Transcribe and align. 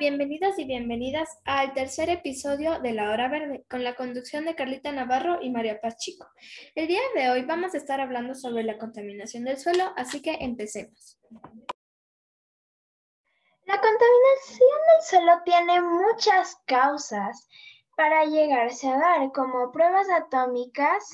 bienvenidos 0.00 0.58
y 0.58 0.64
bienvenidas 0.64 1.28
al 1.44 1.74
tercer 1.74 2.08
episodio 2.08 2.80
de 2.80 2.94
La 2.94 3.10
Hora 3.10 3.28
Verde 3.28 3.66
con 3.68 3.84
la 3.84 3.94
conducción 3.96 4.46
de 4.46 4.54
Carlita 4.54 4.90
Navarro 4.92 5.42
y 5.42 5.50
María 5.50 5.78
Paz 5.78 5.98
Chico. 5.98 6.26
El 6.74 6.88
día 6.88 7.02
de 7.14 7.28
hoy 7.28 7.42
vamos 7.42 7.74
a 7.74 7.76
estar 7.76 8.00
hablando 8.00 8.34
sobre 8.34 8.62
la 8.62 8.78
contaminación 8.78 9.44
del 9.44 9.58
suelo, 9.58 9.92
así 9.98 10.22
que 10.22 10.38
empecemos. 10.40 11.20
La 13.66 13.78
contaminación 13.78 14.78
del 14.88 15.02
suelo 15.02 15.32
tiene 15.44 15.82
muchas 15.82 16.56
causas 16.64 17.46
para 17.94 18.24
llegarse 18.24 18.88
a 18.88 18.96
dar, 18.96 19.32
como 19.32 19.70
pruebas 19.70 20.06
atómicas, 20.08 21.04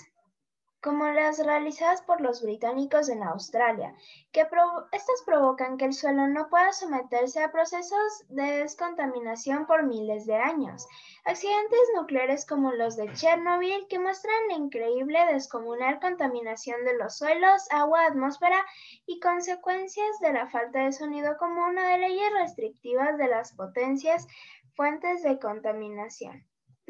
como 0.87 1.09
las 1.09 1.45
realizadas 1.45 2.01
por 2.03 2.21
los 2.21 2.45
británicos 2.45 3.09
en 3.09 3.25
Australia, 3.25 3.93
que 4.31 4.47
estas 4.93 5.23
provocan 5.27 5.79
que 5.79 5.85
el 5.85 5.93
suelo 5.93 6.29
no 6.29 6.49
pueda 6.49 6.73
someterse 6.73 7.43
a 7.43 7.51
procesos 7.51 8.25
de 8.29 8.61
descontaminación 8.61 9.67
por 9.67 9.83
miles 9.83 10.27
de 10.27 10.37
años. 10.37 10.87
Accidentes 11.25 11.81
nucleares 11.97 12.47
como 12.47 12.71
los 12.71 12.95
de 12.95 13.13
Chernobyl, 13.15 13.89
que 13.89 13.99
muestran 13.99 14.47
la 14.47 14.55
increíble 14.55 15.19
descomunal 15.33 15.99
contaminación 15.99 16.85
de 16.85 16.97
los 16.97 17.19
suelos, 17.19 17.67
agua, 17.73 18.07
atmósfera 18.07 18.65
y 19.07 19.19
consecuencias 19.19 20.21
de 20.21 20.35
la 20.35 20.47
falta 20.47 20.85
de 20.85 20.93
sonido 20.93 21.37
como 21.37 21.67
una 21.67 21.89
de 21.89 21.99
leyes 21.99 22.33
restrictivas 22.33 23.19
de 23.19 23.27
las 23.27 23.55
potencias 23.55 24.29
fuentes 24.77 25.25
de 25.25 25.41
contaminación. 25.41 26.47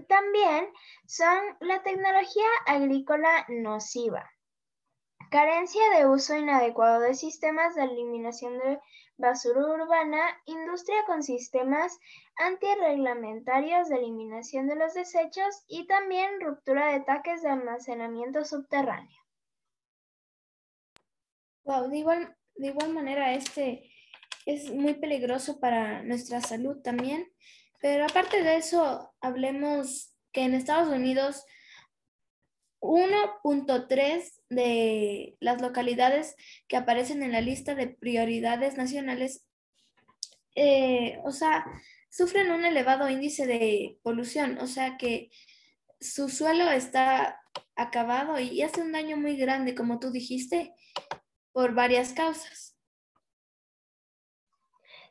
También 0.08 0.68
son 1.06 1.38
la 1.60 1.82
tecnología 1.82 2.46
agrícola 2.66 3.46
nociva, 3.48 4.30
carencia 5.30 5.82
de 5.96 6.06
uso 6.06 6.36
inadecuado 6.36 7.00
de 7.00 7.14
sistemas 7.14 7.74
de 7.74 7.84
eliminación 7.84 8.58
de 8.58 8.78
basura 9.16 9.60
urbana, 9.60 10.20
industria 10.44 11.04
con 11.06 11.22
sistemas 11.22 11.98
antirreglamentarios 12.36 13.88
de 13.88 13.96
eliminación 13.96 14.66
de 14.66 14.76
los 14.76 14.94
desechos 14.94 15.64
y 15.66 15.86
también 15.86 16.40
ruptura 16.40 16.92
de 16.92 17.00
taques 17.00 17.42
de 17.42 17.48
almacenamiento 17.48 18.44
subterráneo. 18.44 19.22
de 21.64 21.96
igual, 21.96 22.36
de 22.56 22.66
igual 22.68 22.92
manera 22.92 23.32
este 23.32 23.90
es 24.44 24.70
muy 24.70 24.94
peligroso 24.94 25.58
para 25.58 26.02
nuestra 26.02 26.40
salud 26.40 26.80
también 26.82 27.26
pero 27.86 28.04
aparte 28.04 28.42
de 28.42 28.56
eso, 28.56 29.14
hablemos 29.20 30.12
que 30.32 30.42
en 30.42 30.54
Estados 30.54 30.88
Unidos 30.88 31.44
1.3 32.80 34.42
de 34.48 35.36
las 35.38 35.62
localidades 35.62 36.34
que 36.66 36.76
aparecen 36.76 37.22
en 37.22 37.30
la 37.30 37.40
lista 37.40 37.76
de 37.76 37.86
prioridades 37.86 38.76
nacionales, 38.76 39.46
eh, 40.56 41.20
o 41.22 41.30
sea, 41.30 41.64
sufren 42.10 42.50
un 42.50 42.64
elevado 42.64 43.08
índice 43.08 43.46
de 43.46 44.00
polución, 44.02 44.58
o 44.58 44.66
sea 44.66 44.96
que 44.96 45.30
su 46.00 46.28
suelo 46.28 46.68
está 46.72 47.40
acabado 47.76 48.40
y 48.40 48.62
hace 48.62 48.82
un 48.82 48.90
daño 48.90 49.16
muy 49.16 49.36
grande, 49.36 49.76
como 49.76 50.00
tú 50.00 50.10
dijiste, 50.10 50.74
por 51.52 51.72
varias 51.72 52.14
causas. 52.14 52.75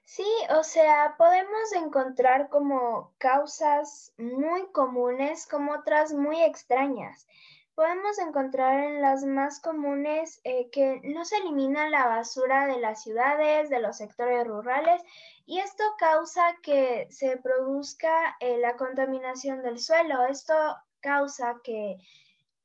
Sí, 0.06 0.26
o 0.56 0.64
sea, 0.64 1.16
podemos 1.18 1.74
encontrar 1.74 2.50
como 2.50 3.14
causas 3.18 4.14
muy 4.18 4.72
comunes 4.72 5.48
como 5.48 5.74
otras 5.74 6.14
muy 6.14 6.42
extrañas. 6.44 7.28
Podemos 7.74 8.20
encontrar 8.20 8.84
en 8.84 9.02
las 9.02 9.24
más 9.26 9.60
comunes 9.60 10.40
eh, 10.44 10.70
que 10.72 11.02
no 11.04 11.26
se 11.26 11.38
elimina 11.38 11.90
la 11.90 12.06
basura 12.06 12.68
de 12.68 12.80
las 12.80 13.02
ciudades, 13.02 13.70
de 13.70 13.80
los 13.80 13.98
sectores 13.98 14.48
rurales, 14.48 15.02
y 15.46 15.58
esto 15.58 15.84
causa 15.98 16.56
que 16.62 17.08
se 17.10 17.38
produzca 17.38 18.38
eh, 18.40 18.58
la 18.60 18.78
contaminación 18.78 19.64
del 19.64 19.80
suelo. 19.80 20.26
Esto 20.26 20.54
causa 21.02 21.60
que 21.64 21.98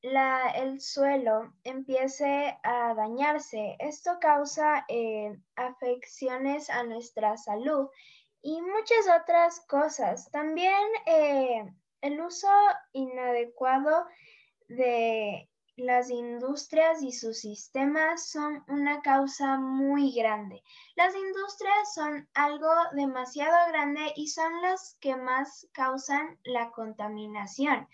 el 0.03 0.81
suelo 0.81 1.53
empiece 1.63 2.57
a 2.63 2.93
dañarse. 2.95 3.75
Esto 3.79 4.17
causa 4.19 4.85
eh, 4.87 5.37
afecciones 5.55 6.69
a 6.69 6.83
nuestra 6.83 7.37
salud 7.37 7.89
y 8.41 8.61
muchas 8.61 9.07
otras 9.21 9.59
cosas. 9.67 10.29
También 10.31 10.81
eh, 11.05 11.71
el 12.01 12.19
uso 12.19 12.49
inadecuado 12.93 14.05
de 14.67 15.47
las 15.77 16.09
industrias 16.09 17.01
y 17.01 17.11
sus 17.11 17.39
sistemas 17.39 18.27
son 18.29 18.63
una 18.67 19.01
causa 19.01 19.57
muy 19.57 20.13
grande. 20.13 20.61
Las 20.95 21.15
industrias 21.15 21.93
son 21.93 22.27
algo 22.33 22.71
demasiado 22.93 23.55
grande 23.69 24.13
y 24.15 24.27
son 24.27 24.61
las 24.61 24.97
que 24.99 25.15
más 25.15 25.67
causan 25.73 26.39
la 26.43 26.71
contaminación. 26.71 27.87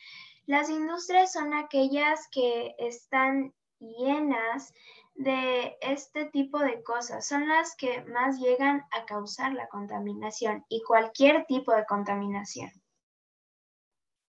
Las 0.47 0.69
industrias 0.69 1.33
son 1.33 1.53
aquellas 1.53 2.29
que 2.31 2.73
están 2.79 3.53
llenas 3.79 4.73
de 5.15 5.75
este 5.81 6.25
tipo 6.25 6.59
de 6.59 6.81
cosas. 6.83 7.27
Son 7.27 7.49
las 7.49 7.75
que 7.75 8.01
más 8.05 8.39
llegan 8.39 8.85
a 8.91 9.05
causar 9.05 9.53
la 9.53 9.67
contaminación 9.67 10.65
y 10.69 10.81
cualquier 10.83 11.45
tipo 11.47 11.75
de 11.75 11.85
contaminación. 11.85 12.71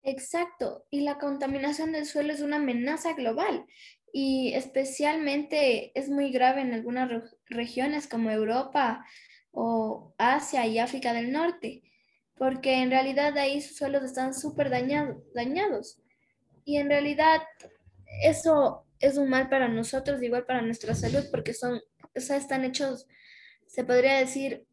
Exacto, 0.01 0.85
y 0.90 1.01
la 1.01 1.18
contaminación 1.18 1.91
del 1.91 2.06
suelo 2.06 2.31
es 2.31 2.39
una 2.39 2.56
amenaza 2.56 3.12
global 3.12 3.66
y 4.13 4.53
especialmente 4.53 5.91
es 6.00 6.07
muy 6.07 6.31
grave 6.31 6.62
en 6.62 6.74
algunas 6.74 7.12
regiones 7.47 8.07
como 8.07 8.31
Europa 8.31 9.06
o 9.51 10.16
Asia 10.18 10.66
y 10.68 10.79
África 10.79 11.12
del 11.12 11.34
Norte 11.34 11.84
porque 12.38 12.81
en 12.81 12.92
realidad 12.92 13.38
ahí 13.38 13.62
sus 13.62 13.78
suelos 13.78 14.03
están 14.03 14.34
súper 14.34 14.70
dañados. 14.70 16.00
Y 16.66 16.78
en 16.78 16.90
realidad 16.90 17.42
eso 18.24 18.86
es 19.00 19.18
un 19.18 19.30
mal 19.30 19.50
para 19.50 19.68
nosotros, 19.68 20.22
igual 20.22 20.46
para 20.46 20.62
nuestra 20.62 20.96
salud, 20.96 21.25
porque 21.31 21.53
son, 21.53 21.81
o 22.16 22.20
sea, 22.20 22.38
están 22.38 22.64
hechos, 22.64 23.08
se 23.68 23.84
podría 23.84 24.18
decir, 24.18 24.66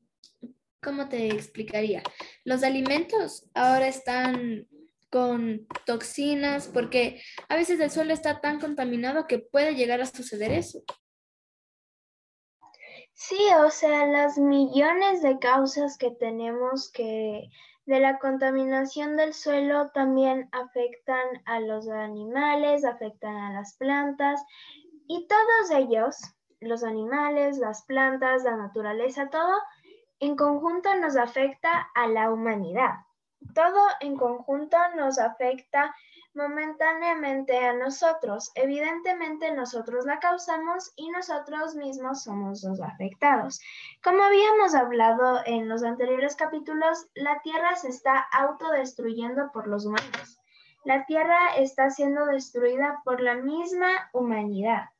¿cómo 0.82 1.08
te 1.08 1.28
explicaría? 1.28 2.02
Los 2.44 2.62
alimentos 2.62 3.46
ahora 3.54 3.88
están 3.88 4.66
con 5.10 5.66
toxinas, 5.86 6.68
porque 6.68 7.22
a 7.48 7.56
veces 7.56 7.78
el 7.80 7.90
suelo 7.90 8.12
está 8.12 8.40
tan 8.40 8.58
contaminado 8.58 9.26
que 9.26 9.38
puede 9.38 9.74
llegar 9.74 10.00
a 10.00 10.06
suceder 10.06 10.50
eso. 10.50 10.82
Sí, 13.26 13.40
o 13.58 13.70
sea, 13.70 14.04
las 14.04 14.36
millones 14.36 15.22
de 15.22 15.38
causas 15.38 15.96
que 15.96 16.10
tenemos 16.10 16.92
que 16.92 17.48
de 17.86 17.98
la 17.98 18.18
contaminación 18.18 19.16
del 19.16 19.32
suelo 19.32 19.88
también 19.94 20.50
afectan 20.52 21.26
a 21.46 21.58
los 21.60 21.88
animales, 21.88 22.84
afectan 22.84 23.34
a 23.34 23.54
las 23.54 23.78
plantas 23.78 24.44
y 25.06 25.26
todos 25.26 25.70
ellos, 25.70 26.18
los 26.60 26.84
animales, 26.84 27.56
las 27.56 27.86
plantas, 27.86 28.44
la 28.44 28.58
naturaleza, 28.58 29.30
todo 29.30 29.54
en 30.20 30.36
conjunto 30.36 30.94
nos 30.96 31.16
afecta 31.16 31.88
a 31.94 32.06
la 32.08 32.30
humanidad. 32.30 32.92
Todo 33.54 33.86
en 34.00 34.18
conjunto 34.18 34.76
nos 34.96 35.18
afecta 35.18 35.94
momentáneamente 36.34 37.58
a 37.58 37.72
nosotros. 37.72 38.50
Evidentemente 38.54 39.52
nosotros 39.52 40.04
la 40.04 40.18
causamos 40.18 40.92
y 40.96 41.10
nosotros 41.10 41.74
mismos 41.74 42.22
somos 42.22 42.62
los 42.62 42.80
afectados. 42.80 43.60
Como 44.02 44.22
habíamos 44.22 44.74
hablado 44.74 45.40
en 45.46 45.68
los 45.68 45.82
anteriores 45.82 46.36
capítulos, 46.36 47.06
la 47.14 47.40
Tierra 47.42 47.76
se 47.76 47.88
está 47.88 48.18
autodestruyendo 48.32 49.50
por 49.52 49.66
los 49.66 49.86
humanos. 49.86 50.40
La 50.84 51.06
Tierra 51.06 51.56
está 51.56 51.90
siendo 51.90 52.26
destruida 52.26 53.00
por 53.04 53.20
la 53.20 53.36
misma 53.36 54.10
humanidad. 54.12 54.90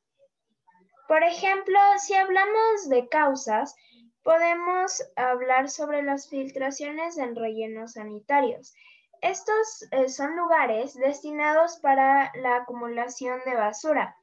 Por 1.07 1.23
ejemplo, 1.23 1.77
si 1.99 2.15
hablamos 2.15 2.89
de 2.89 3.07
causas, 3.07 3.75
podemos 4.23 5.03
hablar 5.15 5.69
sobre 5.69 6.01
las 6.01 6.27
filtraciones 6.27 7.19
en 7.19 7.35
rellenos 7.35 7.93
sanitarios. 7.93 8.73
Estos 9.21 9.87
eh, 9.91 10.09
son 10.09 10.35
lugares 10.35 10.93
destinados 10.95 11.77
para 11.79 12.31
la 12.35 12.57
acumulación 12.57 13.39
de 13.45 13.55
basura 13.55 14.17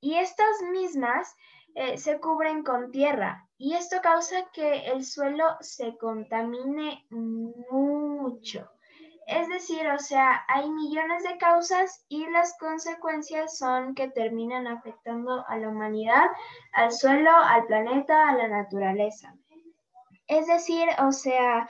y 0.00 0.16
estas 0.16 0.62
mismas 0.70 1.34
eh, 1.74 1.98
se 1.98 2.20
cubren 2.20 2.62
con 2.62 2.90
tierra 2.90 3.48
y 3.56 3.74
esto 3.74 3.96
causa 4.02 4.50
que 4.52 4.86
el 4.86 5.04
suelo 5.04 5.56
se 5.60 5.96
contamine 5.96 7.06
mucho. 7.10 8.70
Es 9.26 9.48
decir, 9.48 9.88
o 9.88 9.98
sea, 9.98 10.44
hay 10.48 10.70
millones 10.70 11.22
de 11.22 11.38
causas 11.38 12.04
y 12.08 12.26
las 12.28 12.56
consecuencias 12.58 13.56
son 13.56 13.94
que 13.94 14.08
terminan 14.10 14.66
afectando 14.66 15.44
a 15.48 15.56
la 15.56 15.68
humanidad, 15.68 16.26
al 16.72 16.92
suelo, 16.92 17.30
al 17.30 17.64
planeta, 17.66 18.28
a 18.28 18.36
la 18.36 18.48
naturaleza. 18.48 19.34
Es 20.26 20.46
decir, 20.46 20.86
o 21.02 21.12
sea, 21.12 21.68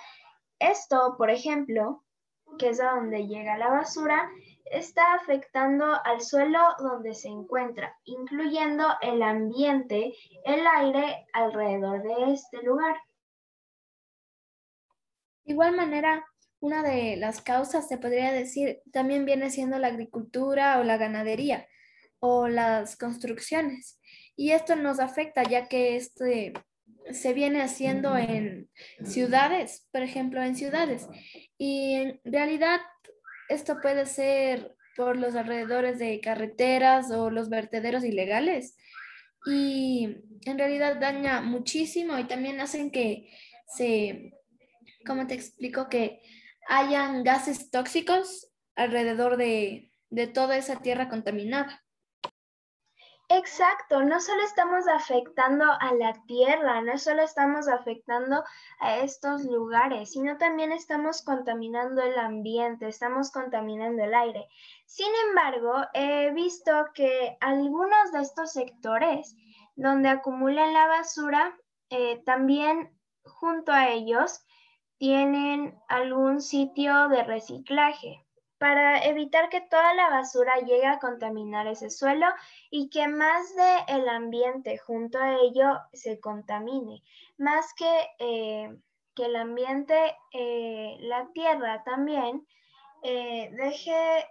esto, 0.58 1.14
por 1.16 1.30
ejemplo, 1.30 2.03
que 2.56 2.70
es 2.70 2.80
a 2.80 2.92
donde 2.92 3.26
llega 3.26 3.58
la 3.58 3.68
basura, 3.68 4.30
está 4.64 5.14
afectando 5.14 5.84
al 6.04 6.20
suelo 6.20 6.58
donde 6.78 7.14
se 7.14 7.28
encuentra, 7.28 7.96
incluyendo 8.04 8.86
el 9.02 9.22
ambiente, 9.22 10.14
el 10.44 10.66
aire 10.66 11.26
alrededor 11.32 12.02
de 12.02 12.32
este 12.32 12.62
lugar. 12.62 12.96
De 15.44 15.52
igual 15.52 15.76
manera, 15.76 16.24
una 16.60 16.82
de 16.82 17.16
las 17.16 17.42
causas, 17.42 17.86
se 17.88 17.98
podría 17.98 18.32
decir, 18.32 18.80
también 18.90 19.26
viene 19.26 19.50
siendo 19.50 19.78
la 19.78 19.88
agricultura 19.88 20.80
o 20.80 20.84
la 20.84 20.96
ganadería 20.96 21.68
o 22.18 22.48
las 22.48 22.96
construcciones. 22.96 24.00
Y 24.34 24.52
esto 24.52 24.74
nos 24.74 24.98
afecta 24.98 25.42
ya 25.42 25.68
que 25.68 25.96
este 25.96 26.54
se 27.12 27.32
viene 27.34 27.62
haciendo 27.62 28.16
en 28.16 28.70
ciudades, 29.04 29.88
por 29.92 30.02
ejemplo, 30.02 30.42
en 30.42 30.56
ciudades. 30.56 31.06
Y 31.58 31.94
en 31.94 32.20
realidad 32.24 32.80
esto 33.48 33.80
puede 33.80 34.06
ser 34.06 34.74
por 34.96 35.16
los 35.16 35.34
alrededores 35.34 35.98
de 35.98 36.20
carreteras 36.20 37.10
o 37.10 37.30
los 37.30 37.48
vertederos 37.48 38.04
ilegales. 38.04 38.76
Y 39.46 40.16
en 40.46 40.58
realidad 40.58 40.98
daña 41.00 41.40
muchísimo 41.42 42.18
y 42.18 42.24
también 42.24 42.60
hacen 42.60 42.90
que 42.90 43.30
se, 43.66 44.32
¿cómo 45.06 45.26
te 45.26 45.34
explico? 45.34 45.88
Que 45.88 46.22
hayan 46.68 47.24
gases 47.24 47.70
tóxicos 47.70 48.50
alrededor 48.74 49.36
de, 49.36 49.90
de 50.10 50.26
toda 50.26 50.56
esa 50.56 50.80
tierra 50.80 51.08
contaminada. 51.08 51.83
Exacto, 53.28 54.02
no 54.02 54.20
solo 54.20 54.42
estamos 54.42 54.86
afectando 54.86 55.64
a 55.64 55.94
la 55.94 56.12
tierra, 56.26 56.82
no 56.82 56.98
solo 56.98 57.22
estamos 57.22 57.68
afectando 57.68 58.44
a 58.80 58.98
estos 58.98 59.44
lugares, 59.44 60.12
sino 60.12 60.36
también 60.36 60.72
estamos 60.72 61.22
contaminando 61.22 62.02
el 62.02 62.18
ambiente, 62.18 62.86
estamos 62.86 63.30
contaminando 63.30 64.04
el 64.04 64.14
aire. 64.14 64.46
Sin 64.84 65.10
embargo, 65.28 65.72
he 65.94 66.32
visto 66.32 66.70
que 66.92 67.38
algunos 67.40 68.12
de 68.12 68.20
estos 68.20 68.52
sectores 68.52 69.34
donde 69.74 70.10
acumulan 70.10 70.74
la 70.74 70.86
basura, 70.86 71.58
eh, 71.88 72.22
también 72.24 72.94
junto 73.24 73.72
a 73.72 73.88
ellos 73.88 74.44
tienen 74.98 75.78
algún 75.88 76.42
sitio 76.42 77.08
de 77.08 77.24
reciclaje 77.24 78.23
para 78.64 79.04
evitar 79.04 79.50
que 79.50 79.60
toda 79.60 79.92
la 79.92 80.08
basura 80.08 80.54
llegue 80.60 80.86
a 80.86 80.98
contaminar 80.98 81.66
ese 81.66 81.90
suelo 81.90 82.24
y 82.70 82.88
que 82.88 83.06
más 83.08 83.54
del 83.54 84.00
el 84.00 84.08
ambiente 84.08 84.78
junto 84.78 85.18
a 85.18 85.34
ello 85.34 85.80
se 85.92 86.18
contamine. 86.18 87.02
Más 87.36 87.74
que, 87.74 88.08
eh, 88.18 88.74
que 89.14 89.26
el 89.26 89.36
ambiente, 89.36 90.16
eh, 90.32 90.96
la 91.00 91.28
tierra 91.34 91.84
también 91.84 92.46
eh, 93.02 93.50
deje 93.52 94.30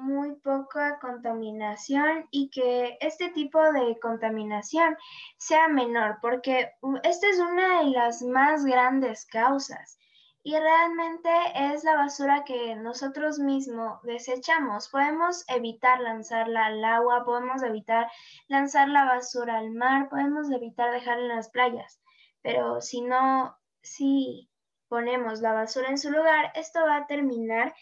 muy 0.00 0.34
poca 0.40 0.98
contaminación 0.98 2.26
y 2.32 2.50
que 2.50 2.98
este 3.00 3.28
tipo 3.28 3.62
de 3.72 4.00
contaminación 4.00 4.96
sea 5.36 5.68
menor, 5.68 6.18
porque 6.20 6.72
uh, 6.82 6.96
esta 7.04 7.28
es 7.28 7.38
una 7.38 7.84
de 7.84 7.90
las 7.90 8.20
más 8.22 8.64
grandes 8.64 9.26
causas 9.26 10.00
y 10.42 10.56
realmente 10.56 11.30
es 11.54 11.84
la 11.84 11.96
basura 11.96 12.44
que 12.44 12.74
nosotros 12.74 13.38
mismos 13.38 14.00
desechamos. 14.02 14.88
Podemos 14.88 15.44
evitar 15.48 16.00
lanzarla 16.00 16.66
al 16.66 16.84
agua, 16.84 17.24
podemos 17.24 17.62
evitar 17.62 18.10
lanzar 18.48 18.88
la 18.88 19.04
basura 19.04 19.58
al 19.58 19.70
mar, 19.70 20.08
podemos 20.08 20.50
evitar 20.50 20.92
dejarla 20.92 21.24
en 21.24 21.36
las 21.36 21.50
playas, 21.50 22.00
pero 22.42 22.80
si 22.80 23.02
no, 23.02 23.56
si 23.82 24.48
ponemos 24.88 25.40
la 25.40 25.52
basura 25.52 25.88
en 25.88 25.98
su 25.98 26.10
lugar, 26.10 26.52
esto 26.54 26.80
va 26.80 26.96
a 26.96 27.06
terminar 27.06 27.74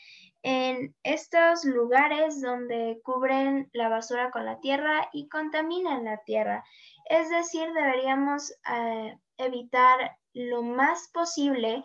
en 0.43 0.95
estos 1.03 1.65
lugares 1.65 2.41
donde 2.41 3.01
cubren 3.03 3.71
la 3.73 3.89
basura 3.89 4.31
con 4.31 4.45
la 4.45 4.61
tierra 4.61 5.09
y 5.13 5.29
contaminan 5.29 6.05
la 6.05 6.19
tierra. 6.19 6.65
Es 7.07 7.31
decir, 7.31 7.73
deberíamos 7.73 8.53
eh, 8.73 9.19
evitar 9.37 10.17
lo 10.35 10.63
más 10.63 11.09
posible 11.09 11.85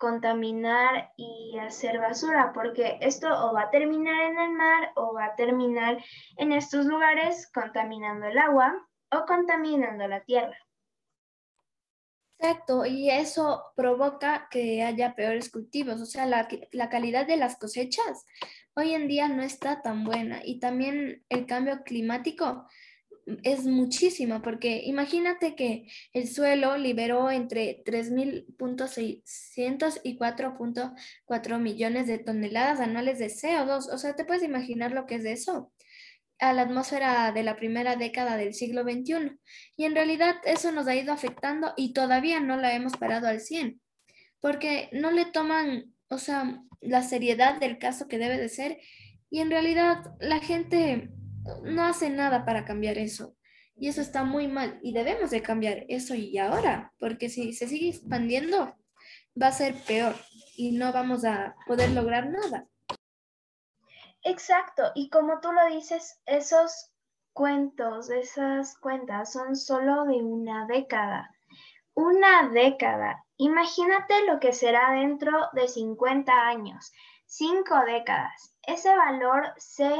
contaminar 0.00 1.12
y 1.16 1.58
hacer 1.58 2.00
basura, 2.00 2.52
porque 2.54 2.96
esto 3.02 3.28
o 3.28 3.52
va 3.52 3.64
a 3.64 3.70
terminar 3.70 4.18
en 4.22 4.38
el 4.40 4.50
mar 4.52 4.90
o 4.96 5.12
va 5.12 5.26
a 5.26 5.36
terminar 5.36 6.02
en 6.38 6.52
estos 6.52 6.86
lugares 6.86 7.48
contaminando 7.52 8.26
el 8.26 8.38
agua 8.38 8.74
o 9.12 9.26
contaminando 9.26 10.08
la 10.08 10.24
tierra. 10.24 10.56
Exacto, 12.38 12.86
y 12.86 13.10
eso 13.10 13.62
provoca 13.76 14.48
que 14.50 14.82
haya 14.82 15.14
peores 15.14 15.50
cultivos, 15.50 16.00
o 16.00 16.06
sea, 16.06 16.24
la, 16.24 16.48
la, 16.72 16.88
calidad 16.88 17.26
de 17.26 17.36
las 17.36 17.58
cosechas 17.58 18.24
hoy 18.74 18.94
en 18.94 19.08
día 19.08 19.28
no 19.28 19.42
está 19.42 19.82
tan 19.82 20.04
buena 20.04 20.40
y 20.42 20.58
también 20.58 21.22
el 21.28 21.44
cambio 21.44 21.82
climático 21.84 22.66
es 23.42 23.66
muchísimo, 23.66 24.42
porque 24.42 24.82
imagínate 24.84 25.54
que 25.54 25.86
el 26.12 26.28
suelo 26.28 26.76
liberó 26.76 27.30
entre 27.30 27.82
3.600 27.84 30.00
y 30.04 30.18
4.4 30.18 31.58
millones 31.58 32.06
de 32.06 32.18
toneladas 32.18 32.80
anuales 32.80 33.18
de 33.18 33.26
CO2. 33.26 33.92
O 33.92 33.98
sea, 33.98 34.16
¿te 34.16 34.24
puedes 34.24 34.42
imaginar 34.42 34.92
lo 34.92 35.06
que 35.06 35.16
es 35.16 35.24
eso? 35.24 35.72
a 36.40 36.54
la 36.54 36.62
atmósfera 36.62 37.32
de 37.32 37.42
la 37.42 37.56
primera 37.56 37.96
década 37.96 38.36
del 38.36 38.54
siglo 38.54 38.82
XXI. 38.82 39.38
Y 39.76 39.84
en 39.84 39.94
realidad 39.94 40.36
eso 40.44 40.72
nos 40.72 40.88
ha 40.88 40.96
ido 40.96 41.12
afectando 41.12 41.74
y 41.76 41.92
todavía 41.92 42.40
no 42.40 42.56
la 42.56 42.74
hemos 42.74 42.96
parado 42.96 43.28
al 43.28 43.40
100, 43.40 43.80
porque 44.40 44.88
no 44.92 45.10
le 45.10 45.26
toman, 45.26 45.94
o 46.08 46.18
sea, 46.18 46.62
la 46.80 47.02
seriedad 47.02 47.60
del 47.60 47.78
caso 47.78 48.08
que 48.08 48.18
debe 48.18 48.38
de 48.38 48.48
ser. 48.48 48.78
Y 49.28 49.40
en 49.40 49.50
realidad 49.50 50.14
la 50.18 50.40
gente 50.40 51.10
no 51.62 51.84
hace 51.84 52.10
nada 52.10 52.44
para 52.44 52.64
cambiar 52.64 52.98
eso. 52.98 53.36
Y 53.76 53.88
eso 53.88 54.00
está 54.00 54.24
muy 54.24 54.46
mal 54.46 54.78
y 54.82 54.92
debemos 54.92 55.30
de 55.30 55.42
cambiar 55.42 55.84
eso 55.88 56.14
y 56.14 56.36
ahora, 56.36 56.92
porque 56.98 57.30
si 57.30 57.52
se 57.54 57.66
sigue 57.66 57.88
expandiendo 57.88 58.76
va 59.40 59.46
a 59.46 59.52
ser 59.52 59.74
peor 59.86 60.14
y 60.56 60.72
no 60.72 60.92
vamos 60.92 61.24
a 61.24 61.54
poder 61.66 61.90
lograr 61.92 62.28
nada. 62.28 62.66
Exacto, 64.22 64.92
y 64.94 65.08
como 65.08 65.40
tú 65.40 65.50
lo 65.52 65.66
dices, 65.74 66.20
esos 66.26 66.92
cuentos, 67.32 68.10
esas 68.10 68.76
cuentas 68.78 69.32
son 69.32 69.56
solo 69.56 70.04
de 70.04 70.22
una 70.22 70.66
década. 70.66 71.30
Una 71.94 72.50
década. 72.50 73.24
Imagínate 73.38 74.26
lo 74.26 74.38
que 74.38 74.52
será 74.52 74.92
dentro 74.92 75.32
de 75.54 75.68
50 75.68 76.32
años, 76.32 76.92
cinco 77.24 77.74
décadas. 77.86 78.54
Ese 78.62 78.94
valor 78.94 79.54
se 79.56 79.90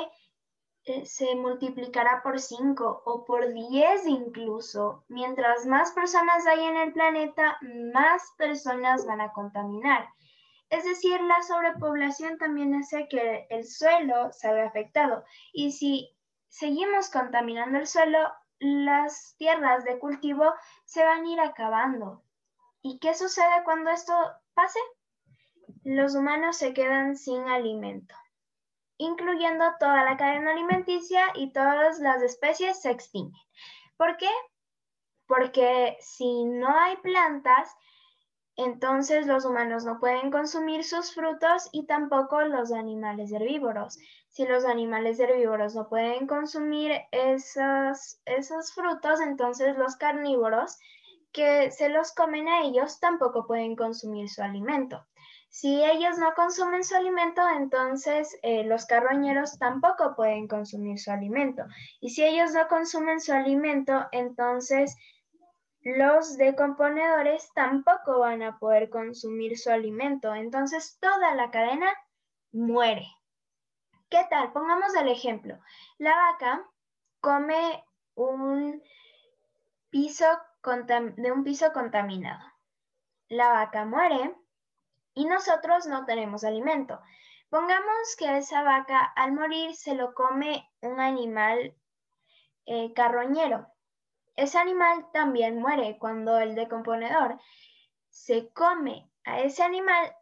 se 1.05 1.35
multiplicará 1.35 2.23
por 2.23 2.41
5 2.41 3.03
o 3.05 3.25
por 3.25 3.53
10 3.53 4.07
incluso. 4.07 5.05
Mientras 5.09 5.67
más 5.67 5.93
personas 5.93 6.47
hay 6.47 6.65
en 6.65 6.77
el 6.77 6.93
planeta, 6.93 7.59
más 7.93 8.23
personas 8.37 9.07
van 9.07 9.21
a 9.21 9.33
contaminar. 9.33 10.09
Es 10.69 10.85
decir, 10.85 11.21
la 11.23 11.43
sobrepoblación 11.43 12.39
también 12.39 12.75
hace 12.75 13.09
que 13.09 13.47
el 13.51 13.67
suelo 13.67 14.33
se 14.33 14.53
vea 14.53 14.67
afectado. 14.67 15.25
Y 15.53 15.73
si 15.73 16.17
seguimos 16.49 17.11
contaminando 17.11 17.79
el 17.79 17.87
suelo, 17.87 18.19
las 18.59 19.35
tierras 19.39 19.85
de 19.85 19.99
cultivo 19.99 20.53
se 20.85 21.05
van 21.05 21.25
a 21.25 21.29
ir 21.29 21.41
acabando. 21.41 22.23
¿Y 22.83 22.99
qué 22.99 23.15
sucede 23.15 23.65
cuando 23.65 23.91
esto 23.91 24.15
pase? 24.55 24.79
Los 25.83 26.15
humanos 26.15 26.57
se 26.57 26.73
quedan 26.73 27.17
sin 27.17 27.49
alimento 27.49 28.15
incluyendo 29.01 29.65
toda 29.81 30.05
la 30.05 30.17
cadena 30.17 30.53
alimenticia 30.53 31.25
y 31.35 31.53
todas 31.53 31.99
las 32.01 32.23
especies 32.23 32.83
se 32.83 32.91
extinguen. 32.91 33.41
¿Por 33.97 34.19
qué? 34.19 34.29
Porque 35.27 35.97
si 36.01 36.45
no 36.45 36.69
hay 36.69 36.97
plantas, 36.99 37.75
entonces 38.57 39.27
los 39.27 39.47
humanos 39.47 39.87
no 39.87 40.01
pueden 40.01 40.31
consumir 40.31 40.85
sus 40.85 41.15
frutos 41.15 41.71
y 41.73 41.87
tampoco 41.87 42.43
los 42.43 42.73
animales 42.73 43.33
herbívoros. 43.33 43.99
Si 44.29 44.47
los 44.47 44.67
animales 44.67 45.19
herbívoros 45.19 45.75
no 45.75 45.89
pueden 45.89 46.27
consumir 46.27 46.93
esos, 47.11 48.21
esos 48.27 48.73
frutos, 48.75 49.21
entonces 49.21 49.79
los 49.79 49.97
carnívoros 49.97 50.79
que 51.33 51.71
se 51.71 51.89
los 51.89 52.13
comen 52.13 52.49
a 52.49 52.63
ellos 52.63 53.01
tampoco 53.01 53.47
pueden 53.47 53.77
consumir 53.77 54.29
su 54.29 54.43
alimento. 54.43 55.07
Si 55.53 55.85
ellos 55.85 56.17
no 56.17 56.33
consumen 56.35 56.85
su 56.85 56.95
alimento, 56.95 57.43
entonces 57.57 58.39
eh, 58.43 58.63
los 58.63 58.87
carroñeros 58.87 59.59
tampoco 59.59 60.15
pueden 60.15 60.47
consumir 60.47 61.01
su 61.01 61.11
alimento. 61.11 61.65
Y 62.01 62.11
si 62.11 62.25
ellos 62.25 62.53
no 62.53 62.69
consumen 62.69 63.21
su 63.21 63.33
alimento, 63.33 64.07
entonces 64.13 64.97
los 65.83 66.37
decomponedores 66.37 67.51
tampoco 67.53 68.21
van 68.21 68.43
a 68.45 68.61
poder 68.61 68.91
consumir 68.91 69.59
su 69.59 69.71
alimento. 69.71 70.33
Entonces 70.33 70.99
toda 71.01 71.35
la 71.35 71.51
cadena 71.51 71.93
muere. 72.53 73.09
¿Qué 74.09 74.25
tal? 74.31 74.53
Pongamos 74.53 74.95
el 74.95 75.09
ejemplo. 75.09 75.59
La 75.99 76.15
vaca 76.15 76.65
come 77.21 77.85
un 78.15 78.81
piso 79.91 80.27
de 81.17 81.33
un 81.33 81.43
piso 81.43 81.73
contaminado. 81.73 82.45
La 83.29 83.49
vaca 83.49 83.85
muere 83.85 84.37
y 85.15 85.27
nosotros 85.27 85.87
no 85.87 86.05
tenemos 86.05 86.45
alimento. 86.45 87.01
Pongamos 87.49 88.17
que 88.17 88.39
esa 88.39 88.63
vaca 88.63 89.01
al 89.17 89.33
morir 89.33 89.75
se 89.75 89.95
lo 89.95 90.15
come 90.15 90.71
un 90.81 91.01
animal 91.01 91.75
eh, 92.67 92.93
carroñero. 92.95 93.67
Ese 94.37 94.59
animal 94.59 95.07
también 95.13 95.59
muere 95.59 95.99
cuando 95.99 96.39
el 96.39 96.55
decomponedor 96.55 97.41
se 98.09 98.53
come 98.53 99.11
a 99.25 99.41
ese 99.41 99.63
animal, 99.63 100.15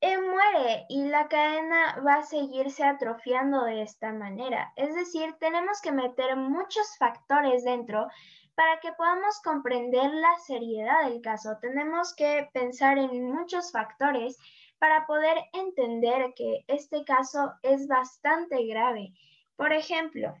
eh, 0.00 0.18
muere 0.18 0.86
y 0.88 1.08
la 1.08 1.28
cadena 1.28 2.00
va 2.06 2.16
a 2.16 2.22
seguirse 2.22 2.84
atrofiando 2.84 3.64
de 3.64 3.82
esta 3.82 4.12
manera. 4.12 4.72
Es 4.76 4.94
decir, 4.94 5.34
tenemos 5.40 5.80
que 5.80 5.92
meter 5.92 6.36
muchos 6.36 6.96
factores 6.98 7.64
dentro 7.64 8.08
para 8.54 8.80
que 8.80 8.92
podamos 8.92 9.40
comprender 9.40 10.12
la 10.12 10.36
seriedad 10.46 11.04
del 11.04 11.20
caso. 11.20 11.58
Tenemos 11.60 12.14
que 12.14 12.48
pensar 12.52 12.98
en 12.98 13.30
muchos 13.32 13.72
factores 13.72 14.36
para 14.78 15.06
poder 15.06 15.36
entender 15.52 16.32
que 16.34 16.64
este 16.68 17.04
caso 17.04 17.54
es 17.62 17.88
bastante 17.88 18.64
grave. 18.66 19.12
Por 19.56 19.72
ejemplo, 19.72 20.34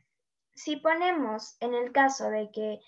si 0.54 0.76
ponemos 0.76 1.56
en 1.60 1.74
el 1.74 1.92
caso 1.92 2.30
de 2.30 2.50
que 2.52 2.80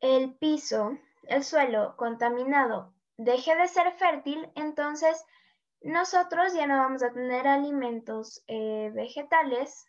el 0.00 0.34
piso, 0.36 0.96
el 1.24 1.44
suelo 1.44 1.96
contaminado 1.96 2.94
deje 3.18 3.54
de 3.56 3.68
ser 3.68 3.92
fértil, 3.92 4.50
entonces 4.54 5.24
nosotros 5.82 6.54
ya 6.54 6.66
no 6.66 6.78
vamos 6.78 7.02
a 7.02 7.12
tener 7.12 7.46
alimentos 7.46 8.42
eh, 8.46 8.90
vegetales 8.94 9.86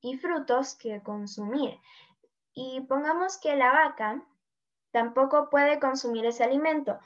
y 0.00 0.18
frutos 0.18 0.74
que 0.74 1.02
consumir. 1.02 1.78
Y 2.54 2.80
pongamos 2.82 3.38
que 3.38 3.56
la 3.56 3.72
vaca 3.72 4.26
tampoco 4.90 5.48
puede 5.48 5.78
consumir 5.78 6.26
ese 6.26 6.44
alimento. 6.44 6.98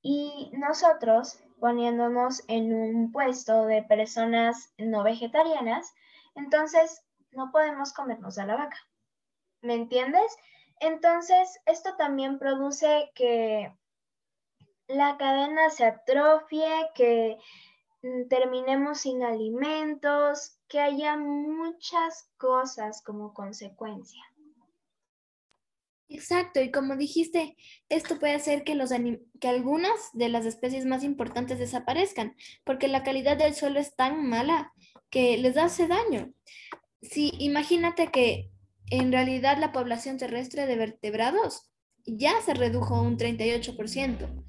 Y 0.00 0.50
nosotros, 0.54 1.40
poniéndonos 1.60 2.44
en 2.48 2.72
un 2.72 3.12
puesto 3.12 3.66
de 3.66 3.82
personas 3.82 4.74
no 4.78 5.02
vegetarianas, 5.02 5.92
entonces 6.34 7.04
no 7.30 7.50
podemos 7.50 7.92
comernos 7.92 8.38
a 8.38 8.46
la 8.46 8.56
vaca. 8.56 8.76
¿Me 9.60 9.74
entiendes? 9.74 10.36
Entonces, 10.80 11.60
esto 11.66 11.94
también 11.96 12.38
produce 12.38 13.12
que 13.14 13.72
la 14.94 15.16
cadena 15.16 15.70
se 15.70 15.84
atrofie, 15.84 16.88
que 16.94 17.38
mm, 18.02 18.28
terminemos 18.28 19.00
sin 19.00 19.22
alimentos, 19.22 20.58
que 20.68 20.80
haya 20.80 21.16
muchas 21.16 22.28
cosas 22.36 23.02
como 23.02 23.34
consecuencia. 23.34 24.22
Exacto, 26.08 26.60
y 26.60 26.70
como 26.70 26.96
dijiste, 26.96 27.56
esto 27.88 28.18
puede 28.18 28.34
hacer 28.34 28.64
que, 28.64 28.74
los 28.74 28.90
que 29.40 29.48
algunas 29.48 30.10
de 30.12 30.28
las 30.28 30.44
especies 30.44 30.84
más 30.84 31.04
importantes 31.04 31.58
desaparezcan, 31.58 32.36
porque 32.64 32.86
la 32.86 33.02
calidad 33.02 33.38
del 33.38 33.54
suelo 33.54 33.80
es 33.80 33.96
tan 33.96 34.28
mala 34.28 34.74
que 35.08 35.38
les 35.38 35.56
hace 35.56 35.88
daño. 35.88 36.32
Si 37.00 37.32
imagínate 37.38 38.08
que 38.08 38.50
en 38.90 39.10
realidad 39.10 39.56
la 39.58 39.72
población 39.72 40.18
terrestre 40.18 40.66
de 40.66 40.76
vertebrados 40.76 41.70
ya 42.04 42.40
se 42.42 42.52
redujo 42.52 43.00
un 43.00 43.16
38%. 43.16 44.44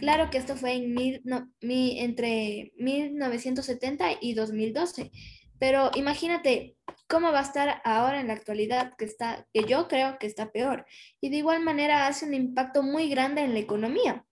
Claro 0.00 0.30
que 0.30 0.38
esto 0.38 0.56
fue 0.56 0.72
en 0.72 1.20
entre 1.60 2.72
1970 2.78 4.06
y 4.20 4.34
2012, 4.34 5.10
pero 5.58 5.90
imagínate 5.94 6.76
cómo 7.06 7.32
va 7.32 7.40
a 7.40 7.42
estar 7.42 7.82
ahora 7.84 8.20
en 8.20 8.28
la 8.28 8.32
actualidad, 8.32 8.94
que, 8.96 9.04
está, 9.04 9.46
que 9.52 9.64
yo 9.64 9.88
creo 9.88 10.18
que 10.18 10.26
está 10.26 10.52
peor. 10.52 10.86
Y 11.20 11.28
de 11.28 11.36
igual 11.36 11.62
manera 11.62 12.06
hace 12.06 12.24
un 12.24 12.32
impacto 12.32 12.82
muy 12.82 13.10
grande 13.10 13.42
en 13.42 13.52
la 13.52 13.60
economía. 13.60 14.24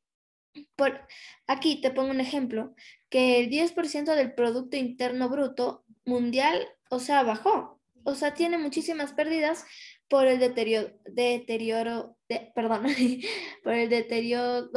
Por, 0.75 1.07
aquí 1.47 1.83
te 1.83 1.91
pongo 1.91 2.11
un 2.11 2.21
ejemplo, 2.21 2.75
que 3.11 3.41
el 3.41 3.51
10% 3.51 4.15
del 4.15 4.35
Producto 4.35 4.79
Interno 4.79 5.29
Bruto 5.29 5.85
mundial, 6.05 6.67
o 6.89 6.99
sea, 6.99 7.23
bajó 7.23 7.79
o 8.09 8.15
sea, 8.15 8.33
tiene 8.33 8.57
muchísimas 8.57 9.13
pérdidas 9.13 9.67
por 10.09 10.27
el 10.27 10.38
deterioro, 10.38 10.91
deterioro 11.05 12.17
de, 12.29 12.50
perdón, 12.55 12.87
por 13.65 13.75
el 13.75 13.88
deterioro 13.88 14.71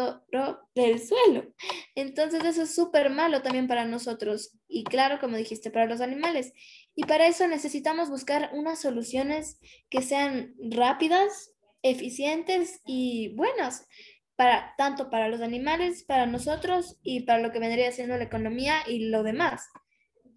del 0.76 1.00
suelo. 1.00 1.54
Entonces 1.96 2.44
eso 2.44 2.64
es 2.64 2.76
súper 2.76 3.10
malo 3.10 3.42
también 3.42 3.68
para 3.68 3.86
nosotros 3.86 4.58
y 4.68 4.84
claro, 4.84 5.20
como 5.20 5.38
dijiste, 5.38 5.72
para 5.72 5.86
los 5.86 6.02
animales. 6.02 6.54
Y 6.96 7.04
para 7.04 7.28
eso 7.28 7.48
necesitamos 7.48 8.10
buscar 8.10 8.52
unas 8.54 8.82
soluciones 8.82 9.60
que 9.90 10.02
sean 10.02 10.56
rápidas, 10.60 11.54
eficientes 11.82 12.82
y 12.86 13.34
buenas, 13.36 13.88
para, 14.36 14.76
tanto 14.78 15.10
para 15.10 15.30
los 15.30 15.42
animales, 15.42 16.04
para 16.04 16.26
nosotros 16.26 17.00
y 17.02 17.22
para 17.22 17.40
lo 17.40 17.52
que 17.52 17.60
vendría 17.60 17.92
siendo 17.92 18.18
la 18.18 18.26
economía 18.26 18.76
y 18.88 19.10
lo 19.10 19.24
demás. 19.24 19.68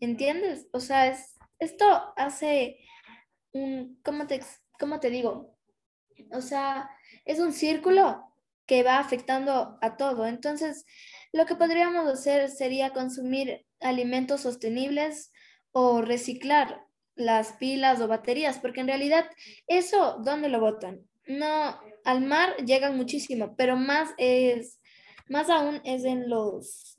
¿Entiendes? 0.01 0.69
O 0.73 0.81
sea, 0.81 1.09
es 1.09 1.35
esto 1.59 2.13
hace 2.17 2.79
un, 3.53 4.01
¿cómo 4.05 4.27
te, 4.27 4.41
cómo 4.79 5.01
te 5.01 5.11
digo? 5.11 5.57
O 6.33 6.41
sea, 6.41 6.91
es 7.25 7.39
un 7.39 7.53
círculo 7.53 8.25
que 8.67 8.83
va 8.83 8.99
afectando 8.99 9.79
a 9.81 9.97
todo. 9.97 10.27
Entonces, 10.27 10.87
lo 11.33 11.47
que 11.47 11.57
podríamos 11.57 12.07
hacer 12.07 12.51
sería 12.51 12.93
consumir 12.93 13.67
alimentos 13.81 14.43
sostenibles 14.43 15.33
o 15.73 16.03
reciclar 16.03 16.81
las 17.15 17.53
pilas 17.55 18.01
o 18.01 18.09
baterías, 18.09 18.59
porque 18.59 18.81
en 18.81 18.89
realidad 18.89 19.27
eso, 19.67 20.19
¿dónde 20.25 20.49
lo 20.49 20.61
botan? 20.61 21.01
No, 21.27 21.79
al 22.05 22.21
mar 22.23 22.57
llegan 22.65 22.97
muchísimo, 22.97 23.55
pero 23.57 23.77
más 23.77 24.11
es, 24.19 24.81
más 25.29 25.51
aún 25.51 25.81
es 25.85 26.05
en 26.05 26.29
los 26.29 26.95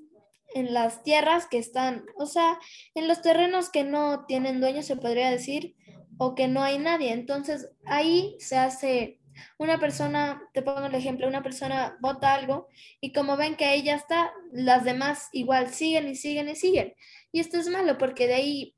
en 0.53 0.73
las 0.73 1.03
tierras 1.03 1.47
que 1.47 1.57
están, 1.57 2.05
o 2.15 2.25
sea, 2.25 2.57
en 2.93 3.09
los 3.09 3.21
terrenos 3.21 3.69
que 3.69 3.83
no 3.83 4.25
tienen 4.25 4.61
dueño, 4.61 4.83
se 4.83 4.95
podría 4.95 5.29
decir, 5.29 5.75
o 6.17 6.35
que 6.35 6.47
no 6.47 6.63
hay 6.63 6.77
nadie. 6.77 7.11
Entonces, 7.11 7.69
ahí 7.85 8.35
se 8.39 8.57
hace, 8.57 9.19
una 9.57 9.79
persona, 9.79 10.41
te 10.53 10.61
pongo 10.61 10.85
el 10.85 10.95
ejemplo, 10.95 11.27
una 11.27 11.43
persona 11.43 11.97
vota 11.99 12.33
algo 12.33 12.69
y 13.01 13.11
como 13.11 13.37
ven 13.37 13.55
que 13.55 13.65
ahí 13.65 13.83
ya 13.83 13.95
está, 13.95 14.31
las 14.51 14.83
demás 14.83 15.29
igual 15.33 15.73
siguen 15.73 16.07
y 16.07 16.15
siguen 16.15 16.49
y 16.49 16.55
siguen. 16.55 16.93
Y 17.31 17.39
esto 17.39 17.57
es 17.57 17.67
malo 17.69 17.97
porque 17.97 18.27
de 18.27 18.35
ahí 18.35 18.75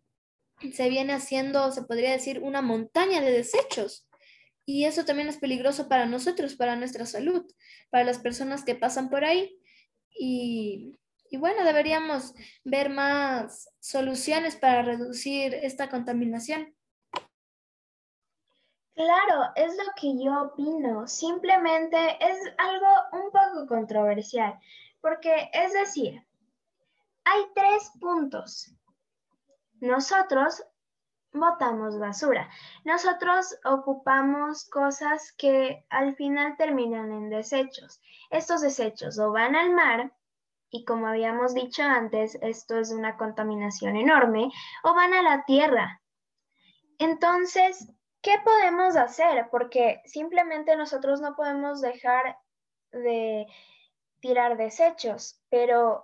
se 0.74 0.90
viene 0.90 1.14
haciendo, 1.14 1.72
se 1.72 1.84
podría 1.84 2.12
decir, 2.12 2.40
una 2.42 2.62
montaña 2.62 3.22
de 3.22 3.32
desechos. 3.32 4.08
Y 4.66 4.86
eso 4.86 5.06
también 5.06 5.30
es 5.30 5.38
peligroso 5.38 5.88
para 5.88 6.06
nosotros, 6.06 6.56
para 6.56 6.76
nuestra 6.76 7.06
salud, 7.06 7.46
para 7.90 8.04
las 8.04 8.20
personas 8.20 8.66
que 8.66 8.76
pasan 8.76 9.10
por 9.10 9.24
ahí. 9.24 9.58
Y 10.10 10.98
y 11.30 11.38
bueno, 11.38 11.64
deberíamos 11.66 12.34
ver 12.64 12.90
más 12.90 13.70
soluciones 13.80 14.56
para 14.56 14.82
reducir 14.82 15.54
esta 15.56 15.90
contaminación. 15.90 16.74
Claro, 18.98 19.52
es 19.56 19.78
lo 19.78 19.94
que 19.96 20.18
yo 20.18 20.42
opino. 20.42 21.08
Simplemente 21.08 22.18
es 22.20 22.40
algo 22.58 22.88
un 23.12 23.30
poco 23.32 23.68
controversial, 23.68 24.60
porque 25.02 25.52
es 25.54 25.72
decir, 25.72 26.26
hay 27.24 27.46
tres 27.54 27.92
puntos. 28.00 28.74
Nosotros 29.82 30.66
botamos 31.32 32.00
basura. 32.00 32.50
Nosotros 32.86 33.56
ocupamos 33.66 34.68
cosas 34.68 35.32
que 35.38 35.86
al 35.92 36.16
final 36.16 36.58
terminan 36.58 37.12
en 37.12 37.30
desechos. 37.30 38.02
Estos 38.32 38.62
desechos 38.62 39.20
o 39.20 39.32
van 39.32 39.56
al 39.56 39.76
mar 39.76 40.12
y 40.72 40.86
como 40.86 41.06
habíamos 41.06 41.54
dicho 41.54 41.84
antes, 41.84 42.36
esto 42.42 42.80
es 42.80 42.92
una 42.92 43.16
contaminación 43.16 43.96
enorme, 43.96 44.50
o 44.84 44.94
van 44.96 45.14
a 45.14 45.22
la 45.22 45.46
tierra. 45.46 46.02
Entonces, 46.98 47.88
¿qué 48.28 48.36
podemos 48.44 48.98
hacer? 48.98 49.48
Porque 49.50 50.02
simplemente 50.04 50.76
nosotros 50.76 51.22
no 51.22 51.34
podemos 51.38 51.80
dejar 51.80 52.38
de 52.92 53.48
tirar 54.20 54.58
desechos, 54.58 55.40
pero 55.50 56.04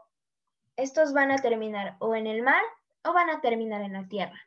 estos 0.78 1.12
van 1.12 1.32
a 1.32 1.40
terminar 1.40 1.98
o 2.00 2.16
en 2.16 2.28
el 2.28 2.42
mar 2.42 2.64
o 3.04 3.12
van 3.12 3.30
a 3.30 3.42
terminar 3.42 3.82
en 3.82 3.92
la 3.92 4.08
tierra. 4.08 4.40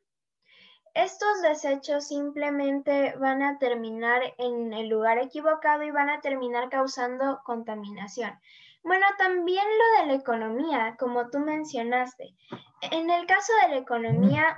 Estos 0.95 1.42
desechos 1.42 2.09
simplemente 2.09 3.14
van 3.18 3.42
a 3.42 3.59
terminar 3.59 4.23
en 4.38 4.73
el 4.73 4.88
lugar 4.88 5.18
equivocado 5.18 5.83
y 5.83 5.90
van 5.90 6.09
a 6.09 6.23
terminar 6.23 6.71
causando 6.71 7.42
contaminación. 7.45 8.40
Bueno, 8.85 9.04
también 9.18 9.66
lo 9.66 10.00
de 10.00 10.06
la 10.06 10.14
economía, 10.14 10.97
como 10.99 11.28
tú 11.28 11.40
mencionaste. 11.40 12.35
En 12.90 13.11
el 13.11 13.26
caso 13.26 13.52
de 13.64 13.75
la 13.75 13.76
economía, 13.76 14.56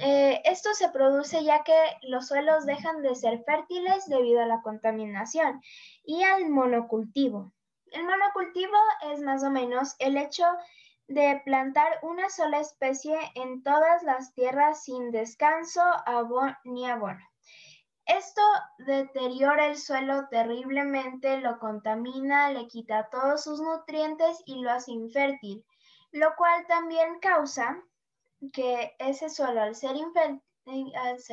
eh, 0.00 0.40
esto 0.44 0.74
se 0.74 0.90
produce 0.90 1.42
ya 1.42 1.64
que 1.64 1.74
los 2.02 2.28
suelos 2.28 2.66
dejan 2.66 3.02
de 3.02 3.14
ser 3.14 3.42
fértiles 3.44 4.06
debido 4.06 4.40
a 4.40 4.46
la 4.46 4.62
contaminación 4.62 5.60
y 6.04 6.22
al 6.22 6.48
monocultivo. 6.48 7.52
El 7.90 8.04
monocultivo 8.04 8.76
es 9.12 9.20
más 9.20 9.42
o 9.42 9.50
menos 9.50 9.96
el 9.98 10.16
hecho 10.16 10.44
de 11.08 11.40
plantar 11.44 11.98
una 12.02 12.28
sola 12.28 12.60
especie 12.60 13.18
en 13.34 13.62
todas 13.62 14.02
las 14.02 14.34
tierras 14.34 14.84
sin 14.84 15.10
descanso 15.10 15.82
ni 16.64 16.86
abono. 16.86 17.26
Esto 18.04 18.42
deteriora 18.78 19.66
el 19.66 19.76
suelo 19.76 20.28
terriblemente, 20.30 21.38
lo 21.38 21.58
contamina, 21.58 22.50
le 22.50 22.66
quita 22.68 23.08
todos 23.10 23.44
sus 23.44 23.60
nutrientes 23.60 24.42
y 24.46 24.62
lo 24.62 24.70
hace 24.70 24.92
infértil, 24.92 25.64
lo 26.12 26.34
cual 26.36 26.66
también 26.66 27.18
causa 27.20 27.82
que 28.52 28.94
ese 28.98 29.28
suelo 29.28 29.60
al 29.62 29.74
ser, 29.74 29.96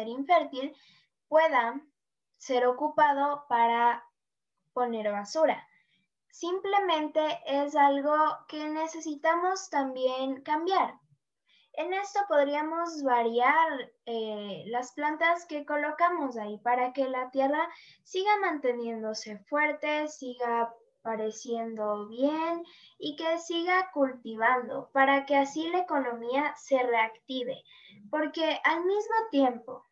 infértil, 0.07 0.75
pueda 1.27 1.81
ser 2.37 2.65
ocupado 2.67 3.45
para 3.47 4.03
poner 4.73 5.11
basura. 5.11 5.67
simplemente 6.29 7.39
es 7.45 7.75
algo 7.75 8.15
que 8.49 8.67
necesitamos 8.67 9.69
también 9.69 10.41
cambiar. 10.41 10.99
En 11.77 11.93
esto 11.93 12.19
podríamos 12.27 13.03
variar 13.03 13.93
eh, 14.05 14.63
las 14.67 14.91
plantas 14.93 15.45
que 15.45 15.65
colocamos 15.65 16.37
ahí 16.37 16.57
para 16.57 16.91
que 16.91 17.07
la 17.07 17.31
tierra 17.31 17.69
siga 18.03 18.31
manteniéndose 18.41 19.39
fuerte, 19.39 20.07
siga 20.07 20.73
pareciendo 21.05 22.07
bien 22.07 22.63
y 22.97 23.15
que 23.15 23.37
siga 23.37 23.91
cultivando 23.93 24.89
para 24.91 25.25
que 25.27 25.35
así 25.35 25.69
la 25.69 25.81
economía 25.81 26.53
se 26.57 26.81
reactive. 26.81 27.61
Porque 28.09 28.59
al 28.63 28.83
mismo 28.85 29.15
tiempo 29.29 29.85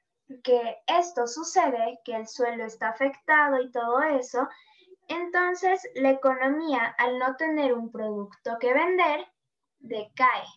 que 0.44 0.78
esto 0.88 1.28
sucede, 1.28 2.00
que 2.04 2.16
el 2.16 2.28
suelo 2.28 2.66
está 2.66 2.90
afectado 2.90 3.62
y 3.62 3.72
todo 3.72 4.02
eso, 4.02 4.50
entonces 5.08 5.88
la 5.94 6.10
economía 6.10 6.96
al 6.98 7.20
no 7.20 7.36
tener 7.36 7.74
un 7.74 7.92
producto 7.92 8.58
que 8.60 8.74
vender, 8.74 9.28
decae. 9.80 10.48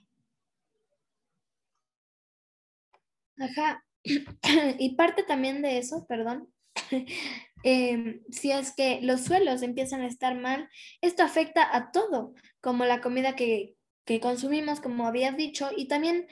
Ajá. 3.39 3.85
Y 4.79 4.97
parte 4.97 5.23
también 5.23 5.61
de 5.61 5.79
eso, 5.79 6.07
perdón, 6.07 6.51
em, 7.63 8.23
si 8.31 8.51
es 8.53 8.73
que 8.75 9.01
los 9.03 9.23
suelos 9.23 9.63
empiezan 9.63 10.03
a 10.03 10.07
estar 10.07 10.35
mal, 10.37 10.69
esto 11.01 11.23
afecta 11.23 11.77
a 11.77 11.91
todo, 11.93 12.35
como 12.61 12.85
la 12.85 13.01
comida 13.01 13.37
que, 13.37 13.75
consumimos, 14.21 14.81
como 14.81 15.07
habías 15.07 15.37
dicho, 15.37 15.71
y 15.77 15.89
también 15.89 16.29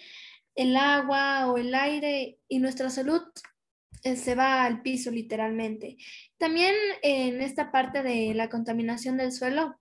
el 0.55 0.77
agua 0.77 1.51
o 1.51 1.57
el 1.59 1.75
aire 1.75 2.39
y 2.47 2.61
nuestra 2.61 2.89
salud 2.89 3.23
eh, 4.05 4.17
se 4.17 4.37
va 4.37 4.65
al 4.65 4.83
piso 4.83 5.11
literalmente. 5.11 5.97
También 6.39 6.75
en 7.03 7.41
esta 7.41 7.73
parte 7.73 8.03
de 8.05 8.33
la 8.35 8.49
contaminación 8.49 9.17
del 9.17 9.33
suelo 9.33 9.81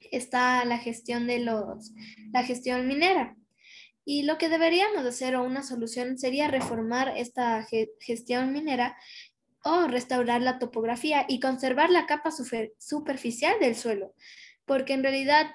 está 0.00 0.64
la 0.64 0.78
gestión 0.78 1.26
de 1.26 1.40
los, 1.40 1.92
la 2.32 2.44
gestión 2.44 2.86
minera. 2.86 3.36
Y 4.04 4.22
lo 4.22 4.38
que 4.38 4.48
deberíamos 4.48 5.04
hacer 5.04 5.36
o 5.36 5.44
una 5.44 5.62
solución 5.62 6.16
sería 6.16 6.48
reformar 6.48 7.12
esta 7.18 7.66
gestión 8.00 8.52
minera 8.52 8.96
o 9.68 9.86
restaurar 9.86 10.40
la 10.40 10.58
topografía 10.58 11.26
y 11.28 11.40
conservar 11.40 11.90
la 11.90 12.06
capa 12.06 12.30
superficial 12.78 13.58
del 13.60 13.76
suelo, 13.76 14.14
porque 14.64 14.94
en 14.94 15.02
realidad 15.02 15.46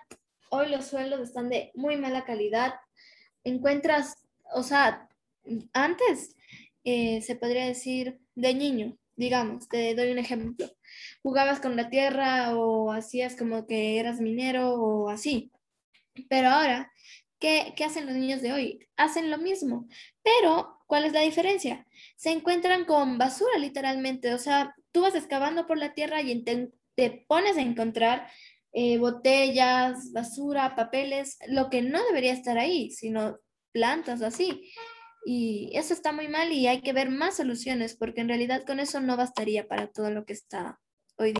hoy 0.49 0.69
los 0.69 0.85
suelos 0.85 1.21
están 1.21 1.49
de 1.49 1.71
muy 1.73 1.97
mala 1.97 2.23
calidad. 2.25 2.75
Encuentras, 3.43 4.23
o 4.53 4.63
sea, 4.63 5.09
antes 5.73 6.35
eh, 6.83 7.21
se 7.21 7.35
podría 7.35 7.65
decir 7.65 8.19
de 8.35 8.53
niño, 8.53 8.97
digamos, 9.15 9.67
te 9.67 9.95
doy 9.95 10.11
un 10.11 10.19
ejemplo. 10.19 10.67
Jugabas 11.23 11.59
con 11.59 11.75
la 11.75 11.89
tierra 11.89 12.55
o 12.55 12.91
hacías 12.91 13.35
como 13.35 13.65
que 13.65 13.99
eras 13.99 14.21
minero 14.21 14.75
o 14.75 15.09
así. 15.09 15.51
Pero 16.29 16.49
ahora 16.49 16.93
¿Qué, 17.43 17.83
hacen 17.83 18.05
los 18.05 18.15
niños 18.15 18.41
de 18.41 18.53
hoy? 18.53 18.87
Hacen 18.95 19.29
lo 19.29 19.37
mismo, 19.37 19.89
pero 20.23 20.72
¿cuál 20.87 21.05
es 21.05 21.13
la 21.13 21.21
diferencia? 21.21 21.85
Se 22.15 22.31
encuentran 22.31 22.85
con 22.85 23.17
basura 23.17 23.57
literalmente, 23.57 24.33
o 24.33 24.37
sea, 24.37 24.75
tú 24.91 25.01
vas 25.01 25.15
excavando 25.15 25.65
por 25.65 25.77
la 25.77 25.93
tierra 25.93 26.21
y 26.21 26.43
te, 26.43 27.25
pones 27.27 27.57
a 27.57 27.61
encontrar 27.61 28.29
eh, 28.71 28.97
botellas, 28.97 30.11
basura, 30.13 30.75
papeles, 30.75 31.37
lo 31.47 31.69
que 31.69 31.81
no 31.81 32.03
debería 32.05 32.33
estar 32.33 32.57
ahí, 32.57 32.91
sino 32.91 33.37
plantas 33.71 34.21
así. 34.21 34.71
Y 35.25 35.71
eso 35.73 35.93
está 35.93 36.11
muy 36.11 36.27
mal 36.27 36.51
y 36.51 36.67
hay 36.67 36.81
que 36.81 36.93
ver 36.93 37.09
más 37.09 37.37
soluciones 37.37 37.95
porque 37.95 38.21
en 38.21 38.27
realidad 38.27 38.63
con 38.65 38.79
eso 38.79 38.99
no 38.99 39.15
bastaría 39.15 39.67
para 39.67 39.87
todo 39.87 40.09
lo 40.11 40.25
que 40.25 40.33
está 40.33 40.79
hoy 41.17 41.31
día. 41.31 41.39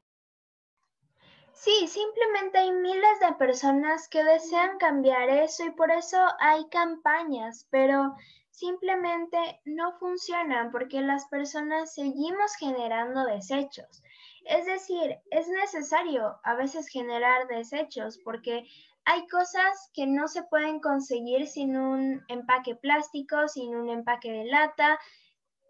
Sí, 1.54 1.88
simplemente 1.88 2.58
hay 2.58 2.72
miles 2.72 3.20
de 3.22 3.34
personas 3.36 4.10
que 4.10 4.24
desean 4.24 4.78
cambiar 4.80 5.30
eso 5.30 5.66
y 5.66 5.72
por 5.72 5.92
eso 5.92 6.18
hay 6.40 6.68
campañas, 6.70 7.68
pero 7.70 8.16
simplemente 8.54 9.62
no 9.66 9.98
funcionan 9.98 10.72
porque 10.72 11.02
las 11.02 11.26
personas 11.26 11.94
seguimos 11.94 12.56
generando 12.56 13.26
desechos. 13.26 14.04
Es 14.46 14.66
decir, 14.66 15.18
es 15.32 15.48
necesario 15.48 16.40
a 16.44 16.54
veces 16.54 16.88
generar 16.88 17.48
desechos 17.48 18.20
porque 18.24 18.64
hay 19.06 19.28
cosas 19.28 19.90
que 19.94 20.06
no 20.06 20.28
se 20.28 20.44
pueden 20.44 20.80
conseguir 20.80 21.48
sin 21.48 21.76
un 21.76 22.24
empaque 22.28 22.76
plástico, 22.76 23.48
sin 23.48 23.76
un 23.76 23.90
empaque 23.90 24.32
de 24.32 24.46
lata, 24.46 25.00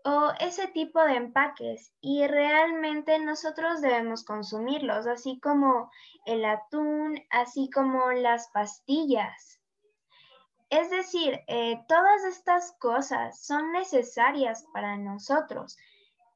o 0.05 0.33
ese 0.41 0.67
tipo 0.67 1.01
de 1.01 1.15
empaques 1.15 1.93
y 2.01 2.27
realmente 2.27 3.17
nosotros 3.19 3.79
debemos 3.79 4.25
consumirlos, 4.25 5.07
así 5.07 5.39
como 5.39 5.89
el 6.25 6.43
atún, 6.43 7.17
así 7.29 7.69
como 7.69 8.11
las 8.11 8.49
pastillas. 8.49 9.62
Es 10.73 10.89
decir, 10.89 11.39
eh, 11.45 11.85
todas 11.87 12.25
estas 12.25 12.71
cosas 12.79 13.45
son 13.45 13.73
necesarias 13.73 14.65
para 14.73 14.97
nosotros, 14.97 15.77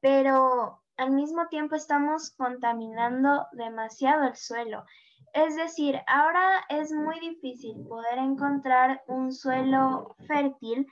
pero 0.00 0.80
al 0.96 1.10
mismo 1.10 1.48
tiempo 1.48 1.74
estamos 1.74 2.30
contaminando 2.36 3.48
demasiado 3.50 4.28
el 4.28 4.36
suelo. 4.36 4.84
Es 5.32 5.56
decir, 5.56 6.00
ahora 6.06 6.64
es 6.68 6.92
muy 6.92 7.18
difícil 7.18 7.84
poder 7.88 8.18
encontrar 8.18 9.02
un 9.08 9.32
suelo 9.32 10.14
fértil 10.28 10.86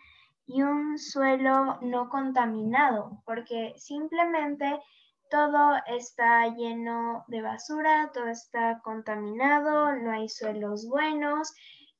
y 0.44 0.62
un 0.62 0.98
suelo 0.98 1.78
no 1.82 2.08
contaminado, 2.08 3.22
porque 3.24 3.74
simplemente 3.76 4.80
todo 5.30 5.76
está 5.86 6.48
lleno 6.48 7.24
de 7.28 7.42
basura, 7.42 8.10
todo 8.12 8.26
está 8.26 8.80
contaminado, 8.82 9.94
no 9.94 10.10
hay 10.10 10.28
suelos 10.28 10.88
buenos 10.88 11.54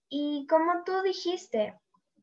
y 0.08 0.46
como 0.48 0.84
tú 0.84 1.02
dijiste, 1.02 1.74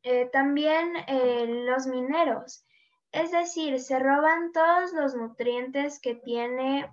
eh, 0.04 0.30
también 0.32 0.94
eh, 1.08 1.46
los 1.66 1.88
mineros, 1.88 2.66
es 3.12 3.32
decir, 3.32 3.80
se 3.80 4.00
roban 4.00 4.52
todos 4.52 4.92
los 4.94 5.16
nutrientes 5.16 6.00
que 6.00 6.16
tiene 6.16 6.92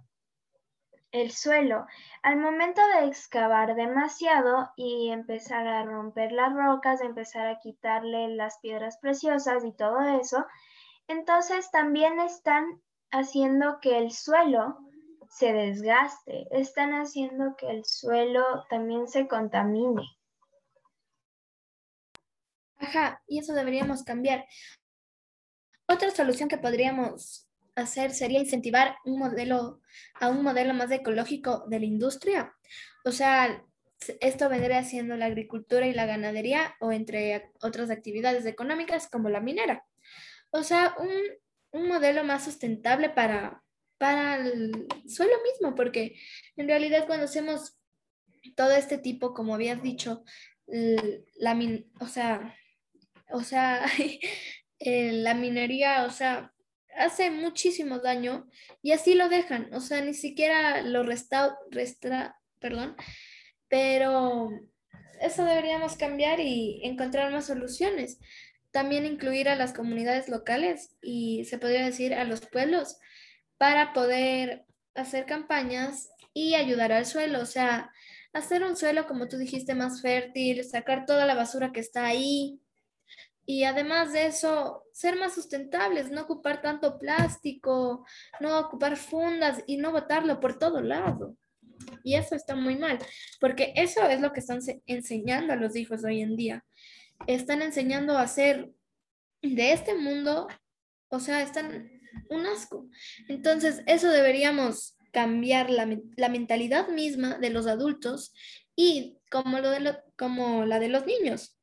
el 1.12 1.33
suelo. 1.33 1.87
Al 2.22 2.37
momento 2.37 2.81
de 2.94 3.07
excavar 3.07 3.74
demasiado 3.74 4.70
y 4.76 5.11
empezar 5.11 5.66
a 5.66 5.85
romper 5.85 6.33
las 6.33 6.53
rocas, 6.53 7.00
empezar 7.00 7.48
a 7.48 7.59
quitarle 7.59 8.29
las 8.29 8.59
piedras 8.59 8.98
preciosas 8.98 9.64
y 9.64 9.72
todo 9.72 10.00
eso, 10.20 10.46
entonces 11.09 11.70
también 11.70 12.20
están 12.20 12.81
haciendo 13.11 13.81
que 13.81 13.98
el 13.98 14.12
suelo 14.12 14.79
se 15.29 15.53
desgaste, 15.53 16.46
están 16.50 16.92
haciendo 16.92 17.57
que 17.57 17.70
el 17.70 17.85
suelo 17.85 18.64
también 18.68 19.09
se 19.09 19.26
contamine. 19.26 20.19
Ajá, 22.80 23.22
y 23.28 23.38
eso 23.38 23.52
deberíamos 23.52 24.02
cambiar. 24.02 24.46
Otra 25.86 26.10
solución 26.10 26.48
que 26.48 26.58
podríamos 26.58 27.46
hacer 27.76 28.12
sería 28.12 28.40
incentivar 28.40 28.96
un 29.04 29.18
modelo, 29.18 29.80
a 30.14 30.28
un 30.28 30.42
modelo 30.42 30.74
más 30.74 30.90
ecológico 30.90 31.64
de 31.68 31.80
la 31.80 31.84
industria. 31.84 32.54
O 33.04 33.12
sea, 33.12 33.64
esto 34.20 34.48
vendría 34.48 34.82
siendo 34.82 35.16
la 35.16 35.26
agricultura 35.26 35.86
y 35.86 35.92
la 35.92 36.06
ganadería 36.06 36.74
o 36.80 36.90
entre 36.90 37.50
otras 37.60 37.90
actividades 37.90 38.46
económicas 38.46 39.08
como 39.08 39.28
la 39.28 39.40
minera. 39.40 39.84
O 40.50 40.62
sea, 40.62 40.94
un, 40.98 41.10
un 41.72 41.88
modelo 41.88 42.24
más 42.24 42.44
sustentable 42.44 43.10
para, 43.10 43.62
para 43.98 44.36
el 44.36 44.86
suelo 45.06 45.34
mismo, 45.42 45.74
porque 45.74 46.16
en 46.56 46.66
realidad 46.66 47.06
cuando 47.06 47.26
hacemos 47.26 47.76
todo 48.56 48.72
este 48.72 48.96
tipo, 48.96 49.34
como 49.34 49.54
habías 49.54 49.82
dicho, 49.82 50.24
la 50.66 51.58
o 52.00 52.06
sea, 52.06 52.54
o 53.32 53.42
sea, 53.42 53.84
la 54.80 55.34
minería, 55.34 56.04
o 56.04 56.10
sea, 56.10 56.52
hace 56.96 57.30
muchísimo 57.30 57.98
daño 57.98 58.48
y 58.82 58.92
así 58.92 59.14
lo 59.14 59.28
dejan, 59.28 59.72
o 59.74 59.80
sea, 59.80 60.00
ni 60.02 60.14
siquiera 60.14 60.82
lo 60.82 61.02
resta, 61.02 61.56
perdón, 62.58 62.96
pero 63.68 64.50
eso 65.20 65.44
deberíamos 65.44 65.96
cambiar 65.96 66.40
y 66.40 66.80
encontrar 66.82 67.32
más 67.32 67.46
soluciones. 67.46 68.18
También 68.72 69.04
incluir 69.04 69.48
a 69.48 69.56
las 69.56 69.72
comunidades 69.72 70.28
locales 70.28 70.96
y 71.02 71.44
se 71.44 71.58
podría 71.58 71.84
decir 71.84 72.14
a 72.14 72.24
los 72.24 72.40
pueblos 72.40 72.98
para 73.58 73.92
poder 73.92 74.64
hacer 74.94 75.26
campañas 75.26 76.08
y 76.32 76.54
ayudar 76.54 76.92
al 76.92 77.06
suelo, 77.06 77.40
o 77.40 77.46
sea, 77.46 77.90
hacer 78.32 78.62
un 78.62 78.76
suelo, 78.76 79.06
como 79.06 79.28
tú 79.28 79.36
dijiste, 79.38 79.74
más 79.74 80.02
fértil, 80.02 80.64
sacar 80.64 81.04
toda 81.04 81.26
la 81.26 81.34
basura 81.34 81.72
que 81.72 81.80
está 81.80 82.06
ahí, 82.06 82.60
y 83.52 83.64
además 83.64 84.12
de 84.12 84.26
eso, 84.26 84.84
ser 84.92 85.16
más 85.16 85.34
sustentables, 85.34 86.08
no 86.08 86.20
ocupar 86.20 86.62
tanto 86.62 87.00
plástico, 87.00 88.06
no 88.38 88.60
ocupar 88.60 88.96
fundas 88.96 89.64
y 89.66 89.76
no 89.76 89.90
botarlo 89.90 90.38
por 90.38 90.56
todo 90.56 90.80
lado. 90.80 91.36
Y 92.04 92.14
eso 92.14 92.36
está 92.36 92.54
muy 92.54 92.76
mal, 92.76 93.00
porque 93.40 93.72
eso 93.74 94.08
es 94.08 94.20
lo 94.20 94.32
que 94.32 94.38
están 94.38 94.60
enseñando 94.86 95.52
a 95.52 95.56
los 95.56 95.74
hijos 95.74 96.04
hoy 96.04 96.20
en 96.20 96.36
día. 96.36 96.64
Están 97.26 97.60
enseñando 97.60 98.16
a 98.16 98.22
hacer 98.22 98.70
de 99.42 99.72
este 99.72 99.96
mundo, 99.96 100.46
o 101.08 101.18
sea, 101.18 101.42
están 101.42 101.90
un 102.28 102.46
asco. 102.46 102.88
Entonces, 103.26 103.82
eso 103.86 104.10
deberíamos 104.10 104.96
cambiar 105.10 105.70
la, 105.70 105.86
mentalidad 106.28 106.86
misma 106.86 107.36
de 107.38 107.50
los 107.50 107.66
adultos 107.66 108.32
y 108.76 109.18
como, 109.28 109.58
lo 109.58 109.70
de 109.70 109.96
como 110.16 110.64
la 110.66 110.78
de 110.78 110.88
los 110.88 111.04
niños. 111.04 111.59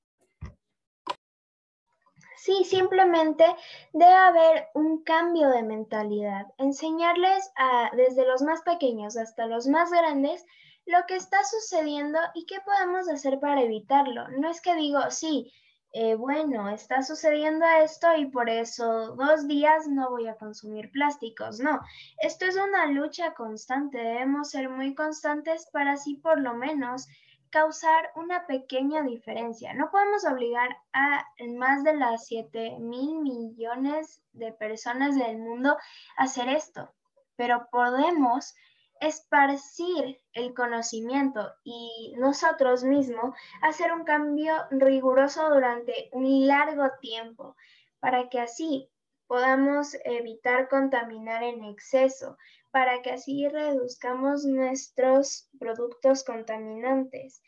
Sí, 2.48 2.64
simplemente 2.64 3.44
debe 3.92 4.14
haber 4.14 4.70
un 4.74 5.04
cambio 5.04 5.50
de 5.50 5.64
mentalidad. 5.64 6.46
Enseñarles 6.58 7.52
a, 7.58 7.92
desde 7.94 8.26
los 8.26 8.42
más 8.42 8.62
pequeños 8.62 9.18
hasta 9.18 9.48
los 9.48 9.68
más 9.68 9.92
grandes 9.92 10.46
lo 10.86 11.00
que 11.10 11.18
está 11.18 11.44
sucediendo 11.44 12.18
y 12.34 12.46
qué 12.46 12.62
podemos 12.62 13.10
hacer 13.10 13.42
para 13.42 13.64
evitarlo. 13.64 14.30
No 14.30 14.50
es 14.50 14.62
que 14.62 14.76
digo, 14.76 15.12
sí, 15.12 15.52
eh, 15.92 16.16
bueno, 16.16 16.70
está 16.70 17.04
sucediendo 17.04 17.66
esto 17.84 18.16
y 18.16 18.28
por 18.28 18.50
eso 18.50 19.18
dos 19.18 19.46
días 19.50 19.86
no 19.90 20.10
voy 20.10 20.28
a 20.28 20.38
consumir 20.38 20.90
plásticos. 20.92 21.60
No, 21.60 21.82
esto 22.22 22.46
es 22.46 22.56
una 22.56 22.86
lucha 22.86 23.34
constante. 23.34 23.98
Debemos 23.98 24.52
ser 24.52 24.70
muy 24.70 24.96
constantes 24.96 25.68
para 25.74 25.92
así 25.92 26.16
por 26.16 26.40
lo 26.40 26.54
menos 26.54 27.08
causar 27.50 28.12
una 28.16 28.46
pequeña 28.48 29.04
diferencia. 29.04 29.74
No 29.74 29.90
podemos 29.92 30.26
obligar 30.26 30.78
a 30.94 31.26
más 31.56 31.84
de 31.84 31.96
las 31.96 32.28
7 32.28 32.78
mil 32.80 33.20
millones 33.22 34.24
de 34.34 34.52
personas 34.54 35.16
del 35.16 35.38
mundo 35.38 35.78
a 36.18 36.24
hacer 36.24 36.50
esto, 36.50 36.94
pero 37.36 37.68
podemos 37.72 38.56
esparcir 39.00 40.20
el 40.34 40.54
conocimiento 40.54 41.54
y 41.64 42.16
nosotros 42.18 42.84
mismos 42.84 43.36
hacer 43.62 43.92
un 43.94 44.04
cambio 44.04 44.54
riguroso 44.72 45.50
durante 45.50 46.10
un 46.14 46.48
largo 46.48 46.90
tiempo 47.00 47.56
para 48.00 48.30
que 48.30 48.40
así 48.40 48.90
podamos 49.28 49.96
evitar 50.06 50.70
contaminar 50.70 51.44
en 51.44 51.64
exceso, 51.66 52.38
para 52.72 53.02
que 53.02 53.12
así 53.12 53.48
reduzcamos 53.48 54.46
nuestros 54.46 55.50
productos 55.60 56.24
contaminantes. 56.24 57.42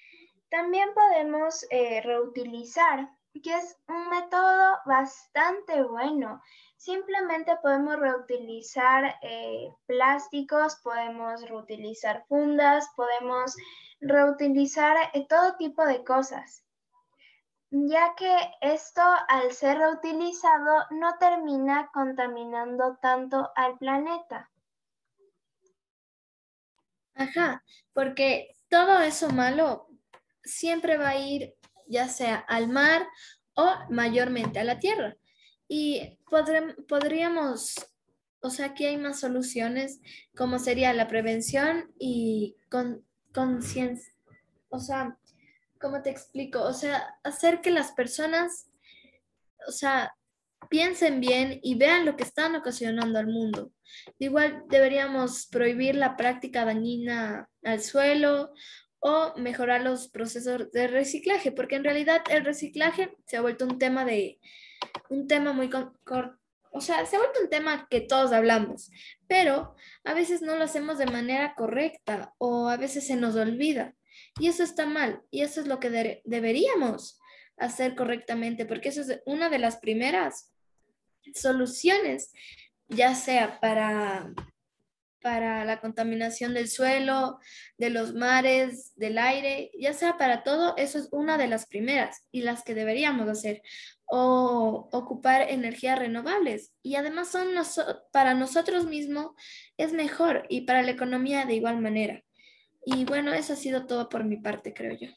También 0.50 0.90
podemos 0.94 1.66
eh, 1.70 2.02
reutilizar, 2.02 3.10
que 3.44 3.56
es 3.56 3.78
un 3.88 4.10
método 4.10 4.78
bastante 4.86 5.84
bueno. 5.84 6.42
Simplemente 6.78 7.56
podemos 7.62 8.00
reutilizar 8.00 9.16
eh, 9.22 9.70
plásticos, 9.86 10.78
podemos 10.78 11.48
reutilizar 11.48 12.26
fundas, 12.28 12.90
podemos 12.96 13.56
reutilizar 14.02 14.98
eh, 15.14 15.28
todo 15.28 15.58
tipo 15.58 15.86
de 15.86 16.04
cosas, 16.04 16.64
ya 17.70 18.16
que 18.16 18.34
esto 18.62 19.02
al 19.28 19.52
ser 19.52 19.78
reutilizado 19.78 20.86
no 20.92 21.18
termina 21.20 21.90
contaminando 21.94 22.98
tanto 23.02 23.52
al 23.56 23.78
planeta. 23.78 24.50
Ajá, 27.20 27.66
porque 27.92 28.56
todo 28.70 29.02
eso 29.02 29.30
malo 29.30 29.90
siempre 30.42 30.98
va 30.98 31.10
a 31.10 31.20
ir 31.20 31.54
ya 31.86 32.08
sea 32.08 32.38
al 32.38 32.70
mar 32.70 33.06
o 33.56 33.76
mayormente 33.90 34.58
a 34.58 34.64
la 34.64 34.80
tierra. 34.80 35.18
Y 35.68 36.18
podríamos, 36.88 37.76
o 38.40 38.50
sea, 38.50 38.68
aquí 38.68 38.86
hay 38.86 38.96
más 38.96 39.20
soluciones 39.20 40.00
como 40.34 40.60
sería 40.60 40.94
la 40.94 41.10
prevención 41.10 41.92
y 42.00 42.56
con 42.72 43.06
conciencia. 43.34 44.14
O 44.70 44.80
sea, 44.80 45.18
¿cómo 45.82 46.02
te 46.02 46.12
explico? 46.12 46.62
O 46.62 46.74
sea, 46.74 47.20
hacer 47.26 47.60
que 47.60 47.72
las 47.72 47.92
personas, 47.92 48.70
o 49.68 49.72
sea, 49.74 50.16
piensen 50.70 51.20
bien 51.20 51.60
y 51.64 51.76
vean 51.76 52.06
lo 52.06 52.16
que 52.16 52.24
están 52.24 52.56
ocasionando 52.56 53.20
al 53.20 53.28
mundo. 53.28 53.72
Igual 54.18 54.64
deberíamos 54.70 55.48
prohibir 55.48 55.96
la 55.96 56.18
práctica 56.18 56.66
dañina 56.66 57.50
al 57.64 57.82
suelo 57.82 58.52
o 59.00 59.34
mejorar 59.38 59.82
los 59.82 60.10
procesos 60.10 60.72
de 60.72 60.88
reciclaje, 60.88 61.52
porque 61.52 61.76
en 61.76 61.86
realidad 61.86 62.22
el 62.30 62.44
reciclaje 62.44 63.16
se 63.26 63.38
ha 63.38 63.42
vuelto 63.42 63.66
un 63.66 63.80
tema 63.80 64.04
de 64.04 64.40
un 65.10 65.28
tema 65.28 65.54
muy 65.54 65.70
o 66.72 66.82
sea, 66.82 67.06
se 67.06 67.16
ha 67.16 67.20
vuelto 67.20 67.40
un 67.42 67.50
tema 67.50 67.88
que 67.90 68.02
todos 68.02 68.32
hablamos, 68.32 68.92
pero 69.28 69.76
a 70.04 70.14
veces 70.14 70.42
no 70.42 70.56
lo 70.56 70.64
hacemos 70.64 70.98
de 70.98 71.08
manera 71.08 71.56
correcta 71.56 72.34
o 72.38 72.70
a 72.70 72.78
veces 72.78 73.08
se 73.08 73.16
nos 73.16 73.36
olvida. 73.36 73.96
Y 74.40 74.48
eso 74.48 74.64
está 74.64 74.86
mal, 74.86 75.22
y 75.32 75.42
eso 75.42 75.62
es 75.62 75.68
lo 75.68 75.80
que 75.80 76.22
deberíamos 76.26 77.19
hacer 77.60 77.96
correctamente, 77.96 78.66
porque 78.66 78.90
eso 78.90 79.02
es 79.02 79.22
una 79.26 79.50
de 79.50 79.60
las 79.60 79.78
primeras 79.78 80.52
soluciones, 81.34 82.32
ya 82.88 83.14
sea 83.16 83.60
para 83.60 84.34
para 85.22 85.66
la 85.66 85.80
contaminación 85.80 86.54
del 86.54 86.70
suelo, 86.70 87.40
de 87.78 87.90
los 87.90 88.14
mares, 88.14 88.94
del 88.96 89.18
aire, 89.18 89.72
ya 89.78 89.94
sea 89.94 90.18
para 90.18 90.44
todo, 90.44 90.76
eso 90.78 90.98
es 90.98 91.10
una 91.12 91.38
de 91.38 91.48
las 91.48 91.66
primeras 91.66 92.26
y 92.32 92.42
las 92.42 92.64
que 92.64 92.74
deberíamos 92.74 93.28
hacer, 93.28 93.62
o 94.06 94.90
ocupar 94.92 95.50
energías 95.50 96.00
renovables. 96.00 96.74
Y 96.82 96.96
además 96.96 97.30
son 97.30 97.50
para 98.12 98.34
nosotros 98.34 98.86
mismos 98.86 99.32
es 99.78 99.94
mejor 99.94 100.46
y 100.50 100.62
para 100.62 100.82
la 100.82 100.92
economía 100.92 101.46
de 101.46 101.56
igual 101.56 101.80
manera. 101.80 102.24
Y 102.86 103.06
bueno, 103.06 103.34
eso 103.34 103.54
ha 103.54 103.58
sido 103.58 103.86
todo 103.86 104.10
por 104.10 104.24
mi 104.24 104.38
parte, 104.38 104.74
creo 104.74 104.98
yo. 104.98 105.10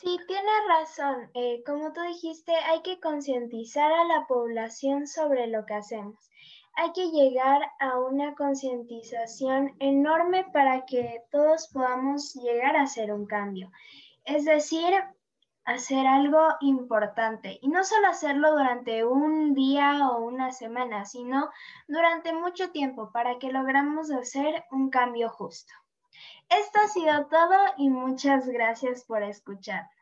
Sí, 0.00 0.18
tienes 0.26 0.52
razón. 0.68 1.30
Eh, 1.34 1.62
como 1.64 1.92
tú 1.92 2.00
dijiste, 2.02 2.54
hay 2.54 2.82
que 2.82 3.00
concientizar 3.00 3.90
a 3.92 4.04
la 4.04 4.26
población 4.26 5.06
sobre 5.06 5.46
lo 5.46 5.64
que 5.64 5.74
hacemos 5.74 6.30
hay 6.76 6.92
que 6.92 7.10
llegar 7.10 7.62
a 7.80 7.98
una 7.98 8.34
concientización 8.34 9.74
enorme 9.80 10.44
para 10.52 10.84
que 10.84 11.22
todos 11.30 11.68
podamos 11.72 12.34
llegar 12.34 12.76
a 12.76 12.82
hacer 12.82 13.12
un 13.12 13.26
cambio. 13.26 13.72
Es 14.26 14.44
decir, 14.44 14.92
hacer 15.64 16.06
algo 16.06 16.48
importante 16.60 17.58
y 17.62 17.68
no 17.68 17.82
solo 17.82 18.08
hacerlo 18.08 18.52
durante 18.52 19.06
un 19.06 19.54
día 19.54 20.06
o 20.10 20.20
una 20.20 20.52
semana, 20.52 21.06
sino 21.06 21.48
durante 21.88 22.34
mucho 22.34 22.70
tiempo 22.70 23.10
para 23.10 23.38
que 23.38 23.50
logramos 23.50 24.10
hacer 24.10 24.64
un 24.70 24.90
cambio 24.90 25.30
justo. 25.30 25.72
Esto 26.48 26.78
ha 26.80 26.88
sido 26.88 27.26
todo 27.26 27.56
y 27.76 27.88
muchas 27.88 28.48
gracias 28.48 29.04
por 29.04 29.22
escucharnos. 29.22 29.95